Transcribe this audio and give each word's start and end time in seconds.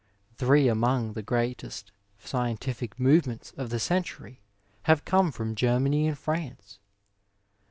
Three 0.35 0.67
among 0.67 1.13
the 1.13 1.21
greatest 1.21 1.91
scientific 2.17 2.99
movements 2.99 3.53
of 3.55 3.69
the 3.69 3.77
century 3.79 4.41
have 4.89 5.05
come 5.05 5.31
from 5.31 5.53
Germany 5.53 6.07
and 6.07 6.17
France. 6.17 6.79